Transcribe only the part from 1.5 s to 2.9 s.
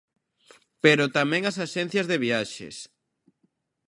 axencias de viaxes.